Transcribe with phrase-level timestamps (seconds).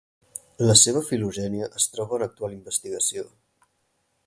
[0.69, 3.29] La seva filogènia es troba en actual investigació.